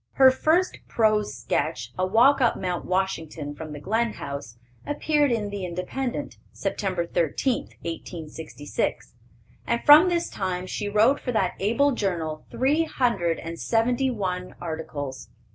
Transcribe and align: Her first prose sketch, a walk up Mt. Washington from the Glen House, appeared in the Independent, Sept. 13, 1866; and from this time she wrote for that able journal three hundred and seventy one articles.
Her 0.13 0.31
first 0.31 0.79
prose 0.87 1.31
sketch, 1.35 1.93
a 1.95 2.07
walk 2.07 2.41
up 2.41 2.55
Mt. 2.57 2.85
Washington 2.85 3.53
from 3.53 3.71
the 3.71 3.79
Glen 3.79 4.13
House, 4.13 4.57
appeared 4.83 5.31
in 5.31 5.51
the 5.51 5.63
Independent, 5.63 6.37
Sept. 6.55 7.13
13, 7.13 7.61
1866; 7.83 9.13
and 9.67 9.83
from 9.83 10.09
this 10.09 10.27
time 10.27 10.65
she 10.65 10.89
wrote 10.89 11.19
for 11.19 11.31
that 11.33 11.53
able 11.59 11.91
journal 11.91 12.47
three 12.49 12.85
hundred 12.85 13.37
and 13.37 13.59
seventy 13.59 14.09
one 14.09 14.55
articles. 14.59 15.29